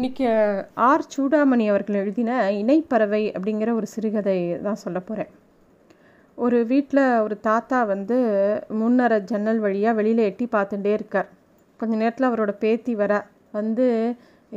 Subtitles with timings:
[0.00, 0.28] இன்னைக்கு
[0.88, 5.28] ஆர் சூடாமணி அவர்கள் எழுதின இணைப்பறவை அப்படிங்கிற ஒரு சிறுகதை தான் சொல்ல போகிறேன்
[6.38, 8.18] ஒரு வீட்டில் ஒரு தாத்தா வந்து
[8.80, 11.28] முன்னர ஜன்னல் வழியாக வெளியில் எட்டி பார்த்துட்டே இருக்கார்.
[11.80, 13.12] கொஞ்ச நேரத்தில் அவரோட பேத்தி வர
[13.58, 13.88] வந்து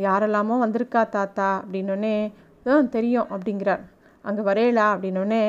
[0.05, 1.49] யாரெல்லாமோ வந்திருக்கா தாத்தா?
[1.63, 2.15] அப்படின்னோடனே
[2.69, 3.83] தான் தெரியும் அப்படிங்கிறார்.
[4.25, 4.87] அங்கே வரையலா?
[4.95, 5.43] அப்படின்னோடனே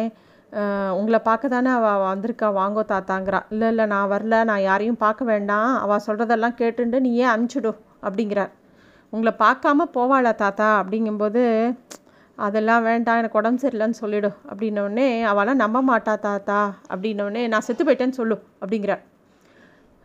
[0.99, 2.51] உங்களை பார்க்க தானே அவள் வந்திருக்கா?
[2.61, 3.43] வாங்கோ தாத்தாங்கிறா.
[3.55, 4.43] இல்லை இல்லை நான் வரல.
[4.53, 5.71] நான் யாரையும் பார்க்க வேண்டாம்.
[5.87, 7.75] அவள் சொல்கிறதெல்லாம் கேட்டுண்டு நீ ஏன் அனுப்பிச்சிடு?
[8.09, 8.53] அப்படிங்கிறார்.
[9.15, 11.43] உங்களை பார்க்காம போவாளா தாத்தா அப்படிங்கும்போது
[12.39, 16.61] அதெல்லாம் வேண்டாம் எனக்கு உடம்பு சரியில்லைன்னு சொல்லிவிடும் அப்படின்னோடனே அவளாம் நம்ப மாட்டா தாத்தா
[16.93, 19.03] அப்படின்னோடனே நான் செத்து போயிட்டேன்னு சொல்லு அப்படிங்கிறார்.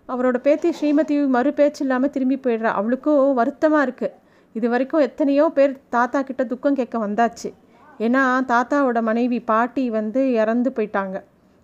[0.09, 2.71] அவரோட பேத்தி ஸ்ரீமதி மறு பேச்சு இல்லாமல் திரும்பி போயிடுறா.
[2.79, 4.15] அவளுக்கும் வருத்தமாக இருக்குது
[4.55, 7.49] இது வரைக்கும் எத்தனையோ பேர் தாத்தா கிட்ட துக்கம் கேட்க வந்தாச்சு.
[8.05, 8.23] ஏன்னா
[8.53, 11.17] தாத்தாவோட மனைவி பாட்டி வந்து இறந்து போயிட்டாங்க.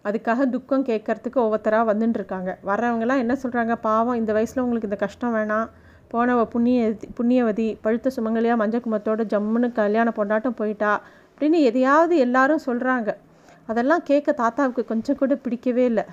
[0.06, 5.70] அதுக்காக துக்கம் கேட்கறதுக்கு ஒவ்வொருத்தராக வந்துட்டுருக்காங்க வர்றவங்களாம் என்ன சொல்கிறாங்க பாவம் இந்த வயசில் உங்களுக்கு இந்த கஷ்டம் வேணாம்.
[6.12, 6.80] போனவ புண்ணிய
[7.18, 10.92] புண்ணியவதி பழுத்த சுமங்கலியாக மஞ்சக்குமத்தோட ஜம்முன்னு கல்யாணம் பொண்டாட்டம் போயிட்டா
[11.30, 13.10] அப்படின்னு எதையாவது எல்லாரும் சொல்கிறாங்க
[13.70, 16.04] அதெல்லாம் கேட்க தாத்தாவுக்கு கொஞ்சம் கூட பிடிக்கவே இல்லை.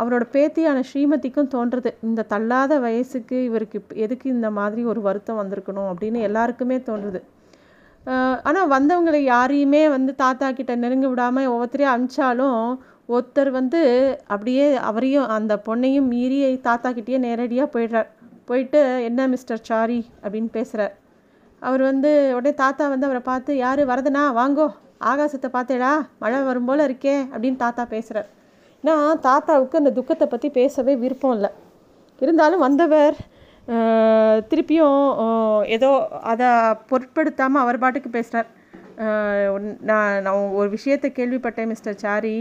[0.00, 1.90] அவரோட பேத்தியான ஸ்ரீமதிக்கும் தோன்றது.
[2.08, 7.20] இந்த தள்ளாத வயசுக்கு இவருக்கு எதுக்கு இந்த மாதிரி ஒரு வருத்தம் வந்திருக்கணும் அப்படின்னு எல்லாருக்குமே தோன்றுது.
[8.48, 12.60] ஆனால் வந்தவங்களை யாரையுமே வந்து தாத்தா கிட்ட நெருங்க விடாமல் ஒவ்வொருத்தரையும் அனுப்பிச்சாலும்
[13.14, 13.80] ஒருத்தர் வந்து
[14.32, 16.38] அப்படியே அவரையும் அந்த பொண்ணையும் மீறி
[16.68, 18.08] தாத்தா கிட்டேயே நேரடியாக போயிடுறார்.
[18.50, 19.98] போயிட்டு என்ன மிஸ்டர் சாரி?
[20.22, 20.94] அப்படின்னு பேசுகிறார்
[21.62, 23.82] அவர் வந்து உடனே தாத்தா வந்து அவரை பார்த்து யார்?
[23.92, 24.22] வரதுனா?
[24.40, 24.66] வாங்கோ.
[25.10, 25.90] ஆகாசத்தை பார்த்தேடா.
[26.22, 27.16] மழை வரும் போல் இருக்கே.
[27.32, 28.28] அப்படின்னு தாத்தா பேசுகிறார்
[28.84, 28.94] ஏன்னா
[29.26, 31.50] தாத்தாவுக்கு அந்த துக்கத்தை பற்றி பேசவே விருப்பம் இல்லை.
[32.20, 33.16] இருந்தாலும் வந்தவர்
[34.50, 35.02] திருப்பியும்
[35.76, 35.90] ஏதோ
[36.30, 36.48] அதை
[36.90, 38.48] பொருட்படுத்தாமல் அவர் பாட்டுக்கு பேசுகிறார்
[39.90, 42.34] நான் நான் ஒரு விஷயத்தை கேள்விப்பட்டேன் மிஸ்டர் சாரி.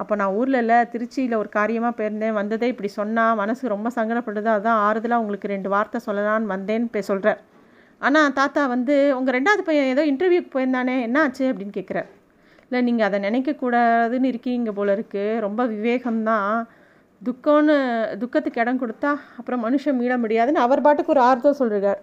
[0.00, 2.36] அப்போ நான் ஊரில் இல்லை திருச்சியில் ஒரு காரியமாக போயிருந்தேன்.
[2.38, 4.48] வந்ததே இப்படி சொன்னால் மனசு ரொம்ப சங்கடப்படுது.
[4.54, 7.40] அதுதான் ஆறுதலாக உங்களுக்கு ரெண்டு வார்த்தை சொல்லலான்னு வந்தேன்னு பே சொல்கிறார்
[8.00, 11.44] ஆனால் தாத்தா வந்து உங்கள் ரெண்டாவது பையன் ஏதோ இன்டர்வியூக்கு போயிருந்தானே என்ன ஆச்சு?
[11.50, 12.08] அப்படின்னு கேட்குறார்
[12.66, 16.56] இல்லை நீங்கள் அதை நினைக்கக்கூடாதுன்னு இருக்கீங்க போல இருக்குது ரொம்ப விவேகம்தான்.
[17.22, 17.76] துக்கம்னு
[18.22, 22.00] துக்கத்துக்கு இடம் கொடுத்தா அப்புறம் மனுஷன் மீள முடியாதுன்னு அவர் பாட்டுக்கு ஒரு ஆறுதல் சொல்கிறார்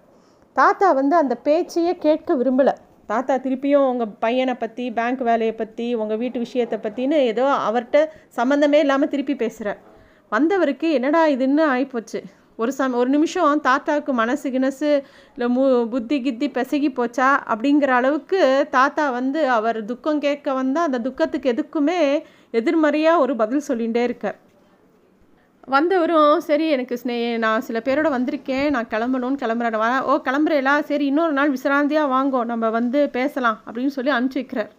[0.56, 2.74] தாத்தா வந்து அந்த பேச்சையே கேட்க விரும்பலை.
[3.12, 8.00] தாத்தா திருப்பியும் உங்கள் பையனை பற்றி பேங்க் வேலையை பற்றி உங்கள் வீட்டு விஷயத்தை பற்றின்னு ஏதோ அவர்கிட்ட
[8.38, 9.72] சம்மந்தமே இல்லாமல் திருப்பி பேசுகிற
[10.32, 12.22] வந்தவருக்கு என்னடா இதுன்னு ஆகிப்போச்சு
[12.60, 14.90] ஒரு சம் ஒரு நிமிஷம் தாத்தாவுக்கு மனசு கினசு
[15.34, 18.42] இல்லை மு புத்தி கித்தி பிசகி போச்சா அப்படிங்கிற அளவுக்கு
[18.72, 22.00] தாத்தா வந்து அவர் துக்கம் கேட்க வந்தால் அந்த துக்கத்துக்கு எதுக்குமே
[22.54, 24.38] எதிர்மறையாக ஒரு பதில் சொல்லிகிட்டே இருக்கார்.
[25.74, 29.78] வந்தவரும் சரி எனக்கு ஸ்னே நான் சில பேரோட வந்திருக்கேன் நான் கிளம்பணும்னு கிளம்புறேன்.
[29.84, 30.74] வர ஓ கிளம்புறேலா?
[30.90, 34.72] சரி இன்னொரு நாள் விசிராந்தியாக வாங்கோ நம்ம வந்து பேசலாம் அப்படின்னு சொல்லி அனுப்பிச்சி வைக்கிறார்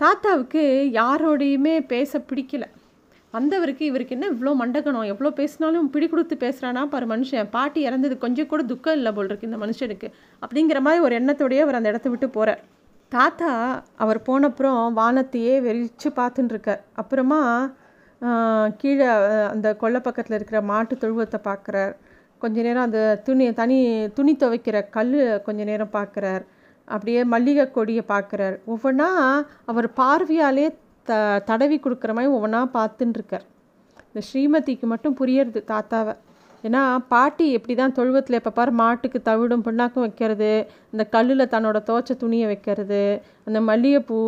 [0.00, 0.62] தாத்தாவுக்கு
[0.98, 2.64] யாரோடையுமே பேச பிடிக்கல.
[3.34, 7.50] வந்தவருக்கு இவருக்கு என்ன இவ்வளோ மண்டகணும் எவ்வளோ பேசினாலும் பிடி கொடுத்து பேசுகிறானா பாரு மனுஷன்.
[7.56, 10.08] பாட்டி இறந்தது கொஞ்சம் கூட துக்கம் இல்லை போல் இருக்கு இந்த மனுஷனுக்கு
[10.42, 12.62] அப்படிங்கிற மாதிரி ஒரு எண்ணத்தோடையே அவர் அந்த இடத்த விட்டு போகிறார்
[13.12, 13.50] தாத்தா
[14.04, 17.40] அவர் போனப்புறம் வானத்தையே வெறிச்சு பார்த்துட்டுருக்கார் அப்புறமா
[18.80, 19.06] கீழே
[19.52, 21.92] அந்த கொல்லை பக்கத்தில் இருக்கிற மாட்டு தொழுவத்தை பார்க்குறார்.
[22.42, 23.78] கொஞ்ச நேரம் அந்த துணி தனி
[24.18, 25.12] துணி துவைக்கிற கல்
[25.46, 26.44] கொஞ்ச நேரம் பார்க்குறார்.
[26.88, 28.56] அப்படியே மல்லிகை கொடியை பார்க்குறார்.
[28.72, 29.08] ஒவ்வொன்றா
[29.70, 30.66] அவர் பார்வையாலே
[31.08, 31.12] த
[31.50, 33.46] தடவி கொடுக்குற மாதிரி ஒவ்வொன்றா பார்த்துட்டுருக்கார்
[34.08, 36.14] இந்த ஸ்ரீமதிக்கு மட்டும் புரியறது தாத்தாவை.
[36.64, 36.80] ஏன்னா
[37.12, 40.50] பாட்டி எப்படி தான் தொழுவத்தில் எப்போ பாரு மாட்டுக்கு தவிடும் புண்ணாக்கும் வைக்கிறது
[40.92, 43.00] இந்த கல்லில் தன்னோட தோச்ச துணியை வைக்கிறது
[43.46, 44.18] அந்த மல்லிகைப்பூ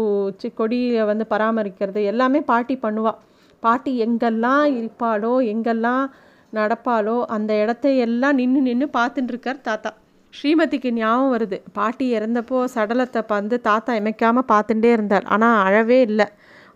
[0.61, 3.19] கொடியை வந்து பராமரிக்கிறது எல்லாமே பாட்டி பண்ணுவாள்
[3.65, 6.05] பாட்டி எங்கெல்லாம் இருப்பாளோ எங்கெல்லாம்
[6.53, 9.91] நடப்பாளோ அந்த இடத்த எல்லாம் நின்று நின்று பார்த்துட்டுருக்கார் தாத்தா.
[10.35, 11.57] ஸ்ரீமதிக்கு ஞாபகம் வருது.
[11.79, 15.27] பாட்டி இறந்தப்போ சடலத்தை வந்து தாத்தா இமைக்காமல் பார்த்துட்டே இருந்தார்.
[15.35, 16.27] ஆனால் அழவே இல்லை.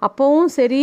[0.06, 0.82] அப்போவும் சரி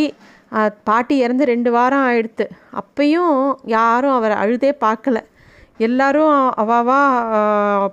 [0.88, 2.46] பாட்டி இறந்து ரெண்டு வாரம் ஆயிடுத்து.
[2.82, 3.38] அப்பையும்
[3.76, 5.20] யாரும் அவரை அழுதே பார்க்கல.
[5.88, 6.34] எல்லாரும்
[6.64, 7.00] அவாவா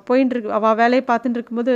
[0.08, 1.74] போயின்னு இருக்கு அவள் வேலையை பார்த்துட்டு இருக்கும்போது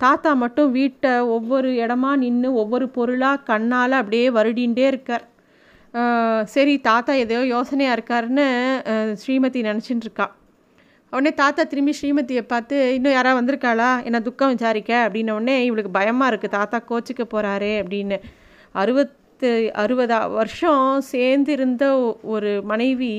[0.00, 5.24] தாத்தா மட்டும் வீட்டை ஒவ்வொரு இடமா நின்று ஒவ்வொரு பொருளாக கண்ணால் அப்படியே வருடின்ண்டே இருக்கார்.
[6.52, 8.46] சரி தாத்தா எதையோ யோசனையாக இருக்காருன்னு
[9.22, 10.26] ஸ்ரீமதி நினச்சிட்டு இருக்கா.
[11.12, 13.88] உடனே தாத்தா திரும்பி ஸ்ரீமதியை பார்த்து இன்னும் யாராவது வந்திருக்காளா?
[14.08, 14.92] என்ன துக்கம் விசாரிக்க?
[15.06, 18.18] அப்படின்ன உடனே இவளுக்கு பயமாக இருக்குது தாத்தா கோச்சிக்க போகிறாரே அப்படின்னு.
[18.82, 19.50] அறுபத்து
[19.82, 21.84] அறுபதா வருஷம் சேர்ந்திருந்த
[22.34, 23.12] ஒரு மனைவி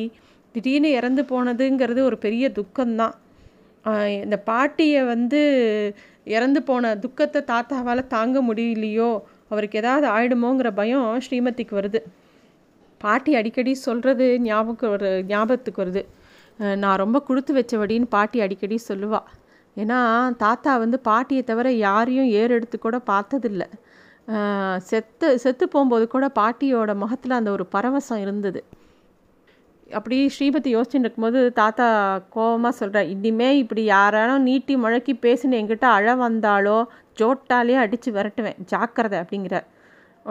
[0.56, 3.16] திடீர்னு இறந்து போனதுங்கிறது ஒரு பெரிய துக்கம்தான்.
[4.24, 5.42] இந்த பாட்டியை வந்து
[6.36, 9.12] இறந்து போன துக்கத்தை தாத்தாவால் தாங்க முடியலையோ?
[9.52, 12.02] அவருக்கு ஏதாவது ஆயிடுமோங்கிற பயம் ஸ்ரீமதிக்கு வருது.
[13.06, 16.04] பாட்டி அடிக்கடி சொல்கிறது ஞாபகம் ஒரு ஞாபகத்துக்கு வருது.
[16.84, 19.30] நான் ரொம்ப கொடுத்து வச்சவடின்னு பாட்டி அடிக்கடி சொல்லுவாள்
[19.78, 20.00] ஏன்னா
[20.44, 23.64] தாத்தா வந்து பாட்டியை தவிர யாரையும் ஏறெடுத்து கூட பார்த்ததில்ல.
[24.90, 28.62] செத்து செத்து போகும்போது கூட பாட்டியோட முகத்தில் அந்த ஒரு பரவசம் இருந்தது.
[29.98, 31.88] அப்படி ஸ்ரீபதி யோசிச்சுட்டு இருக்கும்போது தாத்தா
[32.36, 36.78] கோபமாக சொல்கிறார் இனிமே இப்படி யாராலும் நீட்டி முழக்கி பேசின்னு என்கிட்ட அழ வந்தாலோ
[37.20, 38.60] ஜோட்டாலே அடித்து விரட்டுவேன்.
[38.72, 39.68] ஜாக்கிரதை அப்படிங்கிறார்.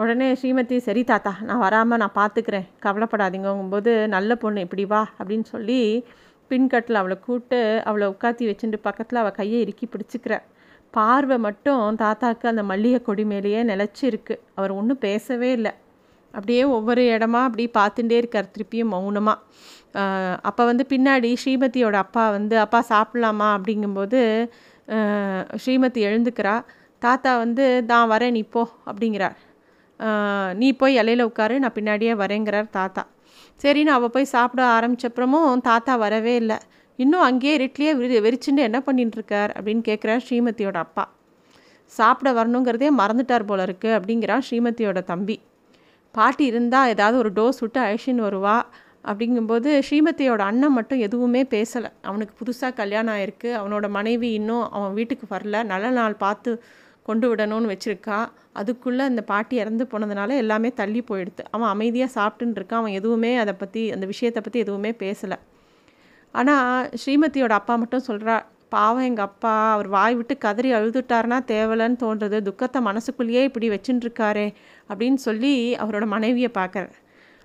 [0.01, 5.81] உடனே ஸ்ரீமதி சரி தாத்தா நான் வராமல் நான் பார்த்துக்கிறேன் கவலைப்படாதீங்கும்போது நல்ல பொண்ணு இப்படி வா அப்படின்னு சொல்லி
[6.51, 7.59] பின்கட்டில் அவளை கூப்பிட்டு
[7.89, 10.33] அவளை உட்காத்தி வச்சுட்டு பக்கத்தில் அவள் கையை இறுக்கி பிடிச்சிக்கிற.
[10.93, 15.73] பார்வை மட்டும் தாத்தாக்கு அந்த மல்லிகை கொடி மேலேயே நிலச்சி இருக்கு அவர் ஒன்றும் பேசவே இல்லை.
[16.33, 19.39] அப்படியே ஒவ்வொரு இடமா அப்படி பார்த்துட்டே இருக்கார் திருப்பியும் மௌனமாக
[20.49, 23.47] அப்போ வந்து பின்னாடி ஸ்ரீமதியோட அப்பா வந்து அப்பா சாப்பிட்லாமா?
[23.57, 24.19] அப்படிங்கும்போது
[25.63, 26.55] ஸ்ரீமதி எழுந்துக்கிறா.
[27.01, 29.35] தாத்தா வந்து தான் வரேன் நீ போ அப்படிங்கிறார்.
[30.61, 33.03] நீ போய் இலையில உட்காரு நான் பின்னாடியே வரேங்கிறார் தாத்தா.
[33.61, 36.57] சரின்னு அவள் போய் சாப்பிட ஆரம்பிச்சப்புறமும் தாத்தா வரவே இல்லை.
[36.99, 41.05] இன்னும் அங்கேயே இருட்டிலேயே விரி வெறிச்சுட்டு என்ன பண்ணிட்டு இருக்கார் அப்படின்னு கேட்குறார் ஸ்ரீமதியோட அப்பா.
[41.85, 45.37] சாப்பிட வரணுங்கிறதே மறந்துட்டார் போல இருக்கு அப்படிங்கிறான் ஸ்ரீமதியோட தம்பி.
[46.15, 48.57] பாட்டி இருந்தால் ஏதாவது ஒரு டோஸ் விட்டு அழிச்சின்னு வருவா
[49.05, 51.89] அப்படிங்கும்போது ஸ்ரீமதியோட அண்ணன் மட்டும் எதுவுமே பேசலை.
[52.01, 53.49] அவனுக்கு புதுசாக கல்யாணம் ஆயிருக்கு.
[53.59, 55.63] அவனோட மனைவி இன்னும் அவன் வீட்டுக்கு வரல.
[55.63, 56.51] நல்ல நாள் பார்த்து
[57.09, 58.17] கொண்டு விடணும்னு வச்சுருக்கா.
[58.59, 62.81] அதுக்குள்ளே அந்த பாட்டி இறந்து போனதுனால எல்லாமே தள்ளி போயிடுது அவன் அமைதியாக சாப்பிட்டுன்னு இருக்கான்.
[62.83, 65.37] அவன் எதுவுமே அதை பற்றி அந்த விஷயத்தை பற்றி எதுவுமே பேசலை.
[66.35, 68.35] ஆனால் ஸ்ரீமதியோட அப்பா மட்டும் சொல்கிறா
[68.75, 72.37] பாவம் எங்கள் அப்பா அவர் வாய் விட்டு கதறி அழுதுட்டாருனா தேவலைன்னு தோன்றது.
[72.47, 74.47] துக்கத்தை மனசுக்குள்ளேயே இப்படி வச்சுட்டுருக்காரே
[74.89, 75.53] அப்படின்னு சொல்லி
[75.83, 76.95] அவரோட மனைவியை பார்க்குறேன்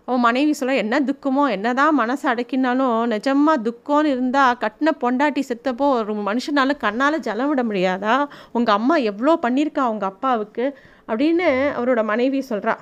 [0.09, 6.15] அவன் மனைவி சொல்ல என்ன துக்கமோ என்னதான் மனசு அடக்கினாலும் நிஜமாக துக்கம்னு இருந்தால் கட்டின பொண்டாட்டி செத்தப்போ ஒரு
[6.29, 8.15] மனுஷனால் கண்ணால் ஜலம் விட முடியாதா?
[8.57, 10.67] உங்கள் அம்மா எவ்வளோ பண்ணியிருக்கா உங்கள் அப்பாவுக்கு?
[11.09, 12.75] அப்படின்னு அவரோட மனைவி சொல்கிறா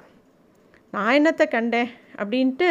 [0.92, 1.90] நான் என்னத்தை கண்டேன்?
[2.20, 2.68] அப்படின்ட்டு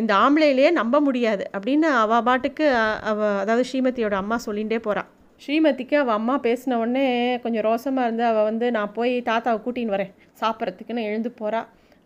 [0.00, 1.44] இந்த ஆம்பளையிலேயே நம்ப முடியாது.
[1.54, 2.66] அப்படின்னு அவள் பாட்டுக்கு
[3.10, 5.10] அவ அதாவது ஸ்ரீமதியோட அம்மா சொல்லிகிட்டே போகிறாள்
[5.42, 7.04] ஸ்ரீமதிக்கு அவள் அம்மா பேசின உடனே
[7.44, 11.60] கொஞ்சம் ரோசமாக இருந்து அவள் வந்து நான் போய் தாத்தாவை கூட்டின்னு வரேன் சாப்பிட்றதுக்குன்னு எழுந்து போகிறா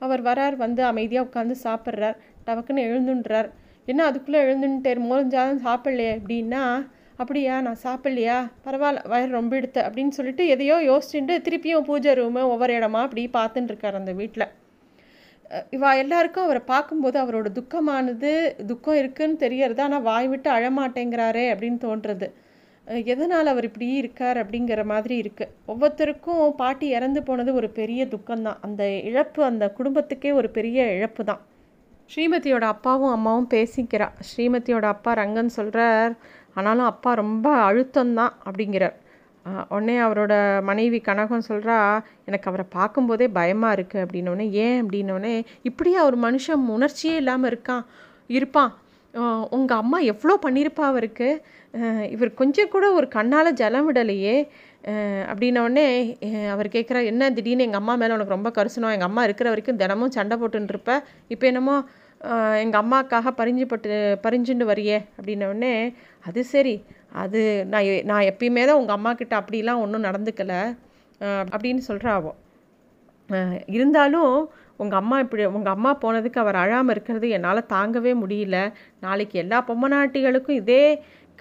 [0.07, 2.17] அவர் வரார் வந்து அமைதியாக உட்காந்து சாப்பிட்றார்.
[2.47, 3.49] டவக்குன்னு எழுந்துன்றார்.
[3.89, 6.63] என்ன அதுக்குள்ளே எழுந்துன்ட்டு மோஞ்சாலும் சாப்பிட்லையே அப்படின்னா
[7.23, 8.37] அப்படியா நான் சாப்பிட்லையா?
[8.67, 13.73] பரவாயில்ல வயிறு ரொம்ப எடுத்த அப்படின்னு சொல்லிட்டு எதையோ யோசிச்சுட்டு திருப்பியும் பூஜை ரூமு ஒவ்வொரு இடமா அப்படி பார்த்துட்டு
[13.73, 14.47] இருக்கார் அந்த வீட்டில்
[15.77, 18.31] இவா எல்லாருக்கும் அவரை பார்க்கும்போது அவரோட துக்கமானது
[18.67, 22.29] துக்கம் இருக்குன்னு தெரியறது ஆனால் வாய் விட்டு அழமாட்டேங்கிறாரே அப்படின்னு தோன்றுறது
[22.87, 28.59] எதனால் அவர் இப்படி இருக்கார் அப்படிங்கிற மாதிரி இருக்குது ஒவ்வொருத்தருக்கும் பாட்டி இறந்து போனது ஒரு பெரிய துக்கம்தான்.
[28.61, 31.41] அந்த இழப்பு அந்த குடும்பத்துக்கே ஒரு பெரிய இழப்பு தான்
[32.11, 34.09] ஸ்ரீமதியோட அப்பாவும் அம்மாவும் பேசிக்கிறா.
[34.31, 36.13] ஸ்ரீமதியோட அப்பா ரங்கன் சொல்கிறார்
[36.55, 38.97] ஆனாலும் அப்பா ரொம்ப அழுத்தம்தான் அப்படிங்கிறார்.
[39.75, 41.79] உடனே அவரோட மனைவி கனகம் சொல்கிறா
[42.25, 44.79] எனக்கு அவரை பார்க்கும்போதே பயமாக இருக்குது அப்படின்னோடனே ஏன்?
[44.83, 47.85] அப்படின்னோடனே இப்படியே அவர் மனுஷன் உணர்ச்சியே இல்லாமல் இருக்கான்
[48.27, 48.73] இருப்பான்.
[49.57, 51.29] உங்கள் அம்மா எவ்வளோ பண்ணியிருப்பா அவருக்கு?
[52.15, 54.37] இவர் கொஞ்சம் கூட ஒரு கண்ணால் ஜலம் விடலையே.
[55.31, 55.87] அப்படின்னோடனே
[56.55, 58.95] அவர் கேட்குறா என்ன திடீர்னு எங்கள் அம்மா மேலே உனக்கு ரொம்ப கருசனம்?
[58.97, 60.97] எங்கள் அம்மா இருக்கிற வரைக்கும் தினமும் சண்டை போட்டுருப்ப
[61.35, 61.77] இப்போ என்னமோ
[62.65, 63.95] எங்கள் அம்மாக்காக பறிஞ்சுப்பட்டு
[64.25, 64.99] பறிஞ்சுண்டு வரியே.
[65.19, 65.73] அப்படின்னோடனே
[66.29, 66.77] அது சரி.
[67.23, 67.41] அது
[67.73, 70.61] நான் நான் எப்பயுமே தான் உங்கள் அம்மா கிட்ட அப்படிலாம் ஒன்றும் நடந்துக்கலை.
[71.55, 72.33] அப்படின்னு சொல்கிறாவோ
[73.77, 74.33] இருந்தாலும்
[74.83, 78.59] உங்கள் அம்மா இப்படி உங்கள் அம்மா போனதுக்கு அவர் அழாமல் இருக்கிறது என்னால் தாங்கவே முடியல.
[79.05, 80.85] நாளைக்கு எல்லா பொம்மநாட்டிகளுக்கும் இதே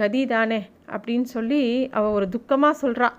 [0.01, 0.59] கதி தானே
[0.95, 1.61] அப்படின்னு சொல்லி
[1.97, 3.09] அவள் ஒரு துக்கமாக சொல்கிறா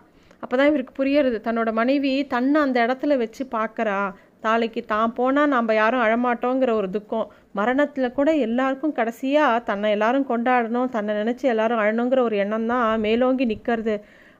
[0.43, 1.37] அப்போ தான் இவருக்கு புரியறது.
[1.47, 3.99] தன்னோட மனைவி தன்னை அந்த இடத்துல வச்சு பார்க்குறா.
[4.47, 7.29] நாளைக்கு தான் போனால் நம்ம யாரும் அழமாட்டோங்கிற ஒரு துக்கம்.
[7.59, 13.47] மரணத்தில் கூட எல்லாருக்கும் கடைசியாக தன்னை எல்லாரும் கொண்டாடணும் தன்னை நினச்சி எல்லாரும் அழணுங்கிற ஒரு எண்ணம் தான் மேலோங்கி
[13.53, 13.95] நிற்கிறது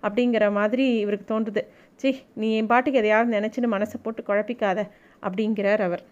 [0.07, 1.63] அப்படிங்கிற மாதிரி இவருக்கு தோன்றுது.
[2.05, 4.81] சி நீ என் பாட்டுக்கு எதையாவது நினச்சின்னு மனசை போட்டு குழப்பிக்காத
[5.23, 6.03] அப்படிங்கிறார் அவர்.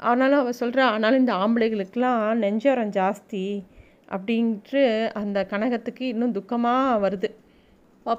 [0.00, 3.46] ஆனாலும் அவர் சொல்கிறா ஆனாலும் இந்த ஆம்பளைகளுக்கெல்லாம் நெஞ்சோரம் ஜாஸ்தி
[4.14, 4.82] அப்படின்ட்டு
[5.20, 7.28] அந்த கனகத்துக்கு இன்னும் துக்கமாக வருது.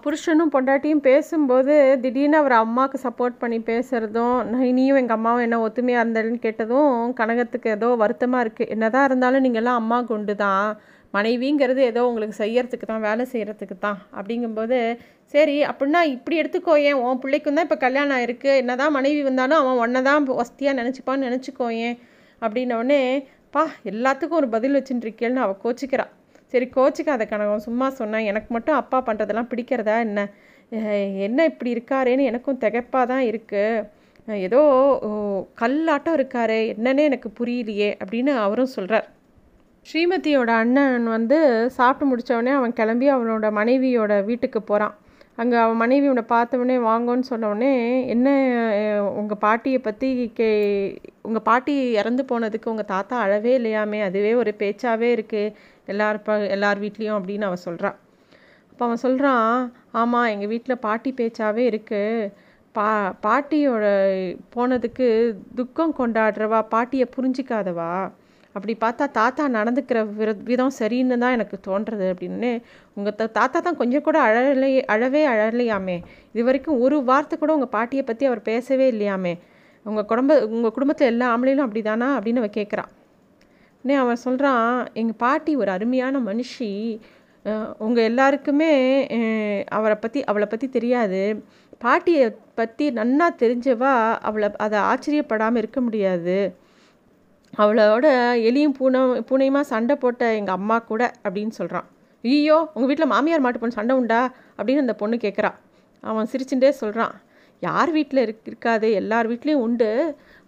[0.04, 4.38] புருஷனும் பொண்டாட்டியும் பேசும்போது திடீர்னு அவர் அம்மாவுக்கு சப்போர்ட் பண்ணி பேசுகிறதும்
[4.78, 10.00] நீயும் எங்கள் அம்மாவும் என்ன ஒத்துமையாக இருந்தாலும் கேட்டதும் கனகத்துக்கு ஏதோ வருத்தமாக இருக்குது என்னதான் இருந்தாலும் நீங்கள்லாம் அம்மா
[10.12, 10.68] கொண்டு தான்
[11.16, 14.00] மனைவிங்கிறது ஏதோ உங்களுக்கு செய்யறதுக்கு தான் வேலை செய்கிறதுக்கு தான்.
[14.18, 14.78] அப்படிங்கும்போது
[15.34, 17.00] சரி அப்படின்னா இப்படி எடுத்துக்கோ ஏன்?
[17.06, 18.52] உன் பிள்ளைக்கும் தான் இப்போ கல்யாணம் ஆயிருக்கு.
[18.64, 21.98] என்ன தான் மனைவி வந்தாலும் அவன் ஒன்றை தான் வசதியாக நினச்சிப்பான்னு நினச்சிக்கோ ஏன்?
[22.42, 23.02] அப்படின்னோடனே
[23.56, 26.12] பா எல்லாத்துக்கும் ஒரு பதில் வச்சுட்டுருக்கேன்னு அவள் கோச்சிக்கிறாள்
[26.54, 30.20] சரி கோச்சிக்காத கனகம் சும்மா சொன்னேன் எனக்கு மட்டும் அப்பா பண்ணுறதெல்லாம் பிடிக்கிறதா என்ன?
[31.28, 33.84] என்ன இப்படி இருக்காரேன்னு எனக்கும் திகப்பாக தான் இருக்குது
[34.46, 34.62] ஏதோ
[35.62, 39.06] கல்லாட்டம் இருக்காரு என்னன்னே எனக்கு புரியலையே அப்படின்னு அவரும் சொல்கிறார்
[39.86, 41.38] ஸ்ரீமதியோட அண்ணன் வந்து
[41.70, 44.96] சாப்பிட்டு முடித்தவொடனே அவன் கிளம்பி அவனோட மனைவியோட வீட்டுக்கு போகிறான்
[45.36, 47.72] அங்கே அவன் மனைவி உன்னை பார்த்தவொடனே வாங்கன்னு சொன்னோடனே
[48.06, 48.28] என்ன
[49.12, 50.50] உங்கள் பாட்டியை பற்றி கே
[51.22, 54.02] உங்கள் பாட்டி இறந்து போனதுக்கு உங்கள் தாத்தா அழவே இல்லையாமே?
[54.02, 55.54] அதுவே ஒரு பேச்சாகவே இருக்குது
[55.86, 57.98] எல்லார் ப எல்லார் வீட்லேயும் அப்படின்னு அவன் சொல்கிறான்
[58.72, 59.50] அப்போ அவன் சொல்கிறான்
[59.92, 62.32] ஆமாம் எங்கள் வீட்டில் பாட்டி பேச்சாகவே இருக்குது
[62.76, 62.88] பா
[63.24, 63.86] பாட்டியோட
[64.56, 65.08] போனதுக்கு
[65.56, 67.92] துக்கம் கொண்டாடுறவா பாட்டியை புரிஞ்சிக்காதவா?
[68.56, 72.52] அப்படி பார்த்தா தாத்தா நடந்துக்கிற விர விதம் சரின்னு தான் எனக்கு தோன்றது அப்படின்னு.
[72.98, 75.98] உங்கள் த தாத்தா தான் கொஞ்சம் கூட அழலை அழவே அழலையாமே.
[76.34, 79.34] இது வரைக்கும் ஒரு வார்த்தை கூட உங்கள் பாட்டியை பற்றி அவர் பேசவே இல்லையாமே.
[79.86, 82.92] உங்கள் குடும்ப உங்கள் குடும்பத்தில் எல்லா ஆம்பளையிலும் அப்படி தானா அப்படின்னு அவன் கேட்குறான்
[83.80, 84.70] உடனே அவன் சொல்கிறான்
[85.00, 86.72] எங்கள் பாட்டி ஒரு அருமையான மனுஷி.
[87.86, 88.72] உங்கள் எல்லாருக்குமே
[89.78, 91.20] அவரை பற்றி அவளை பற்றி தெரியாது.
[91.84, 92.28] பாட்டியை
[92.60, 93.92] பற்றி நன்னா தெரிஞ்சவா
[94.28, 96.38] அவளை அதை ஆச்சரியப்படாமல் இருக்க முடியாது.
[97.62, 98.06] அவளோட
[98.48, 101.88] எலியும் பூனை பூனையுமா சண்டை போட்ட எங்கள் அம்மா கூட அப்படின்னு சொல்கிறான்
[102.24, 104.22] ஐயோ உங்கள் வீட்டில் மாமியார் மாட்டு பொண்ணு சண்டை உண்டா?
[104.58, 105.52] அப்படின்னு அந்த பொண்ணு கேட்குறா
[106.04, 107.14] அவன் சிரிச்சுட்டே சொல்கிறான்
[107.62, 109.90] யார் வீட்டில் இருக் இருக்காது எல்லார் வீட்லேயும் உண்டு.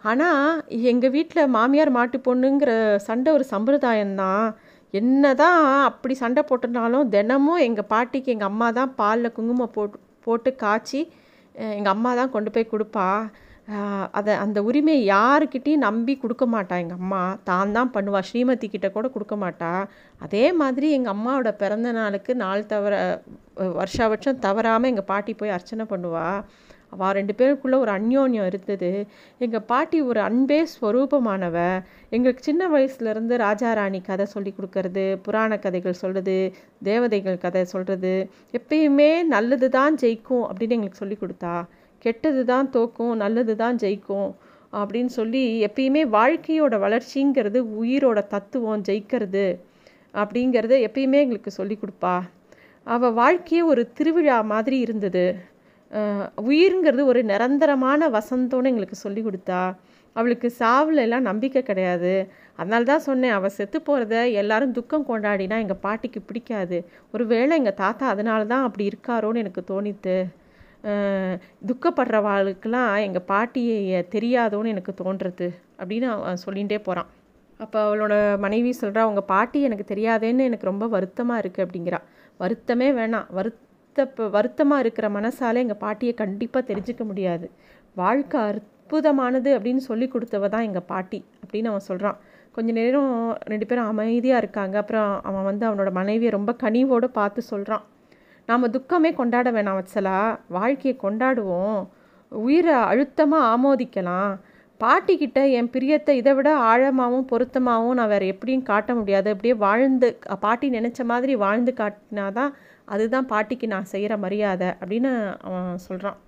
[0.09, 0.49] ஆனால்
[0.91, 2.71] எங்கள் வீட்டில் மாமியார் மாட்டு பொண்ணுங்கிற
[3.07, 4.47] சண்டை ஒரு சம்பிரதாயம்தான்.
[4.93, 9.97] என்ன தான் அப்படி சண்டை போட்டனாலும் தினமும் எங்கள் பாட்டிக்கு எங்கள் அம்மா தான் பாலில் குங்குமம் போட்டு
[10.27, 11.01] போட்டு காய்ச்சி
[11.77, 13.07] எங்கள் அம்மா தான் கொண்டு போய் கொடுப்பா.
[14.17, 17.23] அதை அந்த உரிமையை யாருக்கிட்டையும் நம்பி கொடுக்க மாட்டா எங்கள் அம்மா.
[17.49, 18.19] தான் தான் பண்ணுவா.
[18.29, 19.71] ஸ்ரீமதி கிட்ட கூட கொடுக்க மாட்டா.
[20.25, 22.93] அதே மாதிரி எங்கள் அம்மாவோட பிறந்த நாளுக்கு நாள் தவற
[23.79, 26.27] வருஷா வருஷம் தவறாமல் எங்கள் பாட்டி போய் அர்ச்சனை பண்ணுவா.
[26.95, 28.91] அவள் ரெண்டு பேருக்குள்ளே ஒரு அந்யோன்யம் இருந்தது.
[29.45, 31.57] எங்கள் பாட்டி ஒரு அன்பே ஸ்வரூபமானவ.
[32.15, 36.37] எங்களுக்கு சின்ன வயசுலேருந்து ராஜாராணி கதை சொல்லி கொடுக்கறது புராண கதைகள் சொல்கிறது
[36.89, 38.13] தேவதைகள் கதை சொல்கிறது
[38.59, 41.55] எப்பயுமே நல்லது தான் ஜெயிக்கும் அப்படின்னு எங்களுக்கு சொல்லி கொடுத்தா.
[42.07, 44.29] கெட்டது தான் தோக்கும் நல்லது தான் ஜெயிக்கும்
[44.79, 49.47] அப்படின்னு சொல்லி எப்பயுமே வாழ்க்கையோட வளர்ச்சிங்கிறது உயிரோட தத்துவம் ஜெயிக்கிறது
[50.13, 52.15] அப்படிங்கிறத எப்பயுமே எங்களுக்கு சொல்லி கொடுப்பா.
[52.87, 55.25] அவள் வாழ்க்கையே ஒரு திருவிழா மாதிரி இருந்தது.
[56.49, 59.61] உயிருங்கிறது ஒரு நிரந்தரமான வசந்தோன்னு எங்களுக்கு சொல்லி கொடுத்தா.
[60.15, 62.13] அவளுக்கு சாவில் எல்லாம் நம்பிக்கை கிடையாது.
[62.59, 66.77] அதனால தான் சொன்னேன் அவள் செத்து போகிறத எல்லாரும் துக்கம் கொண்டாடினா எங்கள் பாட்டிக்கு பிடிக்காது.
[67.13, 70.15] ஒரு வேளை எங்கள் தாத்தா அதனால தான் அப்படி இருக்காரோன்னு எனக்கு தோணித்து
[71.69, 73.77] துக்கப்படுறவாளுக்கெல்லாம் எங்கள் பாட்டியை
[74.15, 75.47] தெரியாதோன்னு எனக்கு தோன்றுறது
[75.79, 77.09] அப்படின்னு அவன் சொல்லிகிட்டே போகிறான்
[77.63, 78.13] அப்போ அவளோட
[78.45, 81.99] மனைவி சொல்கிறா உங்கள் பாட்டி எனக்கு தெரியாதேன்னு எனக்கு ரொம்ப வருத்தமாக இருக்குது அப்படிங்கிறா.
[82.39, 83.27] வருத்தமே வேணாம்.
[83.37, 87.47] வருத்த வருத்தமாக இருக்கிற மனசாலே எங்கள் பாட்டியை கண்டிப்பாக தெரிஞ்சிக்க முடியாது.
[88.01, 92.17] வாழ்க்கை அற்புதமானது அப்படின்னு சொல்லி கொடுத்தவ தான் எங்கள் பாட்டி அப்படின்னு அவன் சொல்கிறான்
[92.55, 93.11] கொஞ்ச நேரம்
[93.51, 94.75] ரெண்டு பேரும் அமைதியாக இருக்காங்க.
[94.77, 97.85] அப்புறம் அவன் வந்து அவனோட மனைவியை ரொம்ப கனிவோடு பார்த்து சொல்கிறான்
[98.49, 100.17] நாம் துக்கமே கொண்டாட வேணாம் வச்சலா
[100.57, 101.79] வாழ்க்கையை கொண்டாடுவோம்.
[102.31, 104.31] உயிரை அழுத்தமாக ஆமோதிக்கலாம்.
[104.79, 109.27] பாட்டிக்கிட்ட என் பிரியத்தை இதை விட ஆழமாகவும் பொருத்தமாகவும் நான் வேறு எப்படியும் காட்ட முடியாது.
[109.33, 110.07] அப்படியே வாழ்ந்து
[110.45, 112.51] பாட்டி நினச்ச மாதிரி வாழ்ந்து காட்டினாதான்
[112.95, 115.11] அதுதான் பாட்டிக்கு நான் செய்கிற மரியாதை அப்படின்னு
[115.47, 116.19] அவன் சொல்கிறான்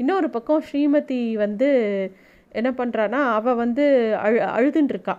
[0.00, 1.68] இன்னொரு பக்கம் ஸ்ரீமதி வந்து
[2.60, 3.84] என்ன பண்ணுறான்னா அவள் வந்து
[4.24, 5.14] அழு அழுதுன்ட்ருக்கா.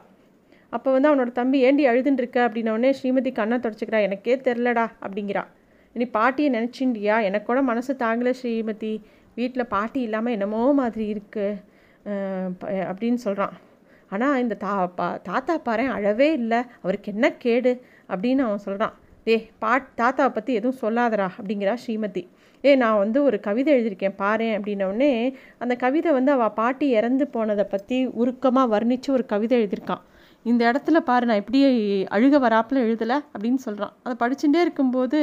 [0.75, 2.37] அப்போ வந்து அவனோட தம்பி ஏண்டி அழுதுன்ட்ருக்க?
[2.47, 3.99] அப்படின்னோடனே ஸ்ரீமதி கண்ணை தொடச்சிக்கிறா.
[4.07, 5.51] எனக்கே தெரிலடா அப்படிங்கிறான்
[5.95, 8.93] இனி பாட்டியை நினச்சிண்டியா எனக்கு கூட மனசு தாங்கலை ஸ்ரீமதி.
[9.37, 11.61] வீட்டில் பாட்டி இல்லாமல் என்னமோ மாதிரி இருக்குது
[12.89, 13.55] அப்படின்னு சொல்கிறான்
[14.13, 16.59] ஆனால் இந்த தா பா தாத்தா பாரு அழவே இல்லை.
[16.83, 17.71] அவருக்கு என்ன கேடு?
[18.13, 18.95] அப்படின்னு அவன் சொல்கிறான்
[19.31, 22.23] ஏ பாட் தாத்தாவை பற்றி எதுவும் சொல்லாதரா அப்படிங்கிறா ஸ்ரீமதி.
[22.63, 25.09] ஏ நான் வந்து ஒரு கவிதை எழுதியிருக்கேன் பாரு அப்படின்னோடனே
[25.63, 30.03] அந்த கவிதை வந்து அவள் பாட்டி இறந்து போனதை பற்றி உருக்கமாக வர்ணித்து ஒரு கவிதை எழுதியிருக்கான்.
[30.45, 31.61] இந்த இடத்துல பாரு நான் எப்படி
[32.15, 35.19] அழுக வராப்பில் எழுதலை அப்படின்னு சொல்கிறான் அதை படிச்சுட்டே இருக்கும்போது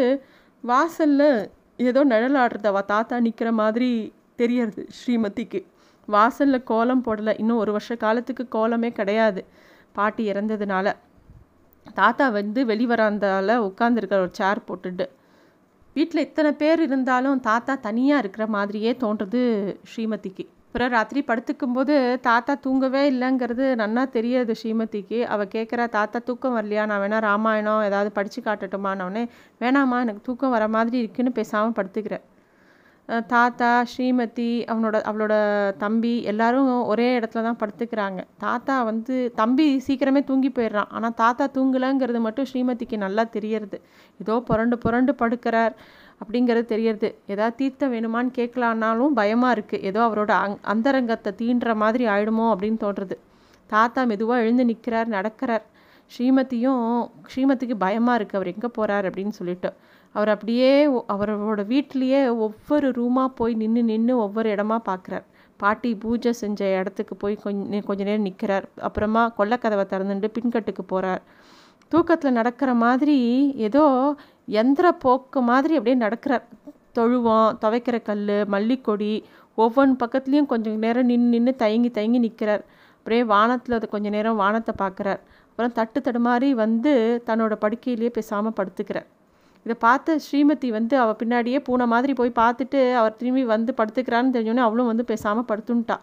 [0.64, 5.60] வாசலில் ஏதோ நிழல் ஆடுறது தாத்தா நிற்கிற மாதிரி தெரியறது ஸ்ரீமதிக்கு.
[6.06, 7.34] வாசலில் கோலம் போடலை.
[7.38, 9.44] இன்னும் ஒரு வருஷ காலத்துக்கு கோலமே கிடையாது.
[9.92, 10.92] பாட்டி இறந்ததுனால.
[11.94, 15.06] தாத்தா வந்து வெளிவராந்தால உட்காந்துருக்கிற ஒரு சேர் போட்டுட்டு
[15.94, 19.40] வீட்டில் இத்தனை பேர் இருந்தாலும் தாத்தா தனியாக இருக்கிற மாதிரியே தோன்றது
[19.90, 20.46] ஸ்ரீமதிக்கு.
[20.72, 21.94] அப்புறம் ராத்திரி படுத்துக்கும்போது
[22.26, 25.18] தாத்தா தூங்கவே இல்லைங்கிறது நன்னா தெரியாது ஸ்ரீமதிக்கு.
[25.32, 26.84] அவள் கேட்குறா தாத்தா தூக்கம் வரலையா?
[26.90, 29.24] நான் வேணால் ராமாயணம் ஏதாவது படித்து காட்டட்டுமானோடனே
[29.62, 32.24] வேணாம்மா எனக்கு தூக்கம் வர மாதிரி இருக்குன்னு பேசாமல் படுத்துக்கிறேன்
[33.32, 35.34] தாத்தா ஸ்ரீமதி அவனோட அவளோட
[35.84, 38.20] தம்பி எல்லாரும் ஒரே இடத்துல தான் படுத்துக்கிறாங்க.
[38.44, 40.90] தாத்தா வந்து தம்பி சீக்கிரமே தூங்கி போயிடுறான்.
[40.96, 43.78] ஆனால் தாத்தா தூங்கலைங்கிறது மட்டும் ஸ்ரீமதிக்கு நல்லா தெரியறது.
[44.20, 45.74] ஏதோ புரண்டு புரண்டு படுக்கிறார்.
[46.22, 47.08] அப்படிங்கிறது தெரியறது.
[47.26, 53.16] ஏதாவது தீர்த்தம் வேணுமான்னு கேட்கலான்னாலும் பயமாக இருக்குது ஏதோ அவரோட அங் அந்தரங்கத்தை தீண்டுற மாதிரி ஆயிடுமோ அப்படின்னு தோன்றுறது
[53.70, 55.64] தாத்தா மெதுவாக எழுந்து நிற்கிறார் நடக்கிறார்.
[56.10, 56.84] ஸ்ரீமதியும்
[57.30, 59.70] ஸ்ரீமதிக்கு பயமாக இருக்குது அவர் எங்கே போகிறார் அப்படின்னு சொல்லிட்டு.
[60.14, 60.72] அவர் அப்படியே
[61.08, 65.26] அவரோட வீட்லேயே ஒவ்வொரு ரூமாக போய் நின்று நின்று ஒவ்வொரு இடமா பார்க்குறார்
[65.60, 71.22] பாட்டி பூஜை செஞ்ச இடத்துக்கு போய் கொஞ்ச கொஞ்ச நேரம் நிற்கிறார் அப்புறமா கொல்லக்கதவை திறந்துட்டு பின்கட்டுக்கு போகிறார்
[71.92, 73.16] தூக்கத்தில் நடக்கிற மாதிரி
[73.58, 73.84] ஏதோ
[74.52, 76.44] எந்திர போக்கு மாதிரி அப்படியே நடக்கிறார்
[76.92, 79.12] தொழுவம் துவைக்கிற கல் மல்லிக்கொடி
[79.58, 82.62] ஒவ்வொன்று பக்கத்துலேயும் கொஞ்சம் நேரம் நின்று நின்று தயங்கி தயங்கி நிற்கிறார்
[82.98, 85.20] அப்படியே வானத்தில் அது கொஞ்சம் நேரம் வானத்தை பார்க்குறார்.
[85.48, 86.92] அப்புறம் தட்டு தடுமாறி வந்து
[87.28, 89.08] தன்னோட படுக்கையிலேயே பேசாமல் படுத்துக்கிறார்.
[89.66, 94.64] இதை பார்த்த ஸ்ரீமதி வந்து அவள் பின்னாடியே பூனை மாதிரி போய் பார்த்துட்டு அவர் திரும்பி வந்து படுத்துக்கிறான்னு தெரிஞ்சோன்னே
[94.66, 95.96] அவளும் வந்து பேசாமல் படுத்துன்ட்டா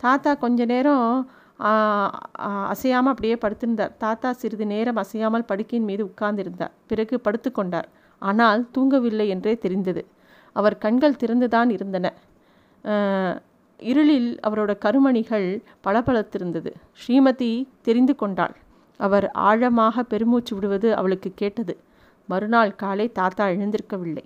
[0.00, 1.06] தாத்தா கொஞ்ச நேரம்
[2.72, 3.92] அசையாமல் அப்படியே படுத்திருந்தார்.
[4.04, 6.74] தாத்தா சிறிது நேரம் அசையாமல் படுக்கையின் மீது உட்கார்ந்திருந்தார்.
[6.90, 7.88] பிறகு படுத்துக்கொண்டார்
[8.22, 10.02] ஆனால் தூங்கவில்லை என்றே தெரிந்தது.
[10.56, 12.06] அவர் கண்கள் திறந்துதான் இருந்தன.
[13.80, 15.48] இருளில் அவரோட கருமணிகள்
[15.86, 16.70] பளபளத்திருந்தது.
[17.00, 17.50] ஸ்ரீமதி
[17.86, 18.54] தெரிந்து கொண்டாள்.
[19.00, 21.74] அவர் ஆழமாக பெருமூச்சு விடுவது அவளுக்கு கேட்டது.
[22.28, 24.24] மறுநாள் காலை தாத்தா எழுந்திருக்கவில்லை.